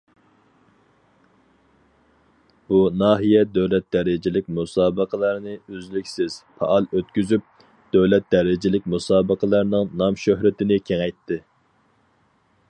بۇ 2.71 2.79
ناھىيە 3.01 3.43
دۆلەت 3.57 3.85
دەرىجىلىك 3.97 4.49
مۇسابىقىلەرنى 4.61 5.53
ئۈزلۈكسىز، 5.75 6.39
پائال 6.63 6.89
ئۆتكۈزۈپ، 7.01 7.45
دۆلەت 7.99 8.27
دەرىجىلىك 8.39 8.91
مۇسابىقىلەرنىڭ 8.97 9.95
نام- 10.03 10.21
شۆھرىتىنى 10.25 10.81
كېڭەيتتى. 10.91 11.41